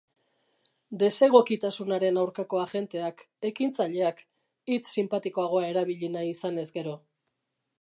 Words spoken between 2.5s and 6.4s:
agenteak, ekintzaileak, hitz sinpatikoagoa erabili nahi